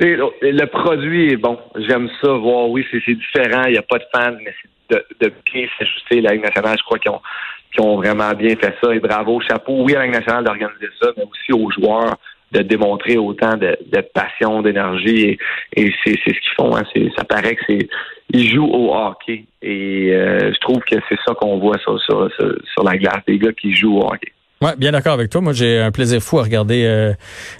le, 0.00 0.64
produit 0.66 1.32
est 1.32 1.36
bon. 1.36 1.58
J'aime 1.76 2.08
ça, 2.22 2.32
voir, 2.32 2.68
oui, 2.70 2.86
c'est 2.90 2.98
différent, 2.98 3.64
il 3.66 3.72
n'y 3.72 3.78
a 3.78 3.82
pas 3.82 3.98
de 3.98 4.04
fans, 4.14 4.36
mais 4.44 4.54
c'est 4.62 4.96
de, 4.96 5.26
de 5.26 5.32
bien 5.52 5.66
s'ajuster. 5.78 6.20
La 6.20 6.32
Ligue 6.32 6.44
nationale, 6.44 6.76
je 6.78 6.84
crois 6.84 6.98
qu'ils 6.98 7.10
ont, 7.10 7.20
ont 7.80 7.96
vraiment 7.96 8.32
bien 8.32 8.54
fait 8.56 8.74
ça. 8.82 8.94
Et 8.94 9.00
bravo, 9.00 9.40
chapeau, 9.40 9.82
oui, 9.82 9.94
à 9.94 9.98
la 9.98 10.04
Ligue 10.06 10.14
nationale 10.14 10.44
d'organiser 10.44 10.88
ça, 11.00 11.08
mais 11.16 11.24
aussi 11.24 11.52
aux 11.52 11.70
joueurs 11.70 12.16
de 12.52 12.62
démontrer 12.62 13.18
autant 13.18 13.56
de, 13.56 13.76
passion, 14.14 14.62
d'énergie. 14.62 15.38
Et, 15.76 15.92
c'est 16.04 16.16
ce 16.16 16.24
qu'ils 16.24 16.54
font. 16.56 16.76
Hein. 16.76 16.84
Ça 17.16 17.24
paraît 17.24 17.56
que 17.56 17.62
c'est 17.66 17.88
ils 18.30 18.54
jouent 18.54 18.70
au 18.70 18.94
hockey. 18.94 19.44
Et 19.62 20.10
euh, 20.12 20.52
je 20.52 20.60
trouve 20.60 20.80
que 20.80 20.96
c'est 21.08 21.18
ça 21.26 21.34
qu'on 21.34 21.58
voit 21.58 21.78
sur, 21.78 22.00
sur, 22.02 22.30
sur 22.38 22.84
la 22.84 22.96
glace, 22.96 23.22
des 23.26 23.38
gars 23.38 23.52
qui 23.52 23.74
jouent 23.74 23.98
au 23.98 24.04
hockey. 24.04 24.32
Ouais, 24.60 24.74
bien 24.76 24.90
d'accord 24.90 25.12
avec 25.12 25.30
toi. 25.30 25.40
Moi, 25.40 25.52
j'ai 25.52 25.78
un 25.78 25.92
plaisir 25.92 26.20
fou 26.20 26.40
à 26.40 26.42
regarder 26.42 26.84
euh, 26.84 27.12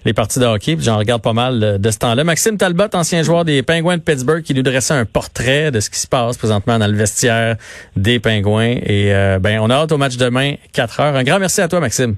les 0.05 0.13
parties 0.13 0.41
de 0.41 0.45
hockey. 0.45 0.77
J'en 0.81 0.99
regarde 0.99 1.23
pas 1.23 1.33
mal 1.33 1.63
euh, 1.63 1.79
de 1.79 1.91
ce 1.93 1.99
temps-là. 1.99 2.25
Maxime 2.25 2.57
Talbot, 2.57 2.89
ancien 2.93 3.23
joueur 3.23 3.45
des 3.45 3.63
Penguins 3.63 3.99
de 3.99 4.03
Pittsburgh, 4.03 4.43
qui 4.43 4.53
nous 4.53 4.63
dressait 4.63 4.95
un 4.95 5.05
portrait 5.05 5.71
de 5.71 5.79
ce 5.79 5.91
qui 5.91 6.01
se 6.01 6.09
passe 6.09 6.37
présentement 6.37 6.77
dans 6.77 6.89
le 6.89 6.97
vestiaire 6.97 7.57
des 7.95 8.19
Penguins. 8.19 8.79
Et 8.83 9.15
euh, 9.15 9.39
ben, 9.39 9.61
on 9.61 9.71
a 9.71 9.75
hâte 9.75 9.93
au 9.93 9.99
match 9.99 10.17
demain, 10.17 10.55
4 10.73 11.01
heures. 11.01 11.15
Un 11.15 11.23
grand 11.23 11.39
merci 11.39 11.61
à 11.61 11.69
toi, 11.69 11.79
Maxime. 11.79 12.17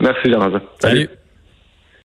Merci, 0.00 0.30
Jonathan. 0.30 0.60
Salut. 0.80 1.10